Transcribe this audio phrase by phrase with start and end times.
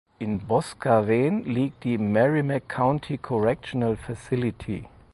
[0.17, 4.87] In Boscawen liegt die Merrimack County Correctional Facility.